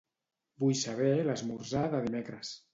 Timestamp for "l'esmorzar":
1.29-1.87